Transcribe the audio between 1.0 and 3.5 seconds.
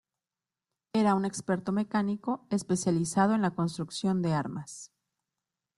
un experto mecánico especializado en